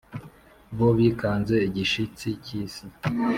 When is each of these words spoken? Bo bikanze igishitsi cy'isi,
Bo 0.77 0.89
bikanze 0.97 1.55
igishitsi 1.67 2.27
cy'isi, 2.43 2.85